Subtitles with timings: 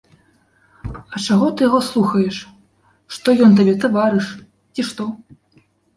[0.93, 2.39] А чаго ты яго слухаеш,
[3.19, 4.31] што ён табе таварыш,
[4.73, 5.03] ці што?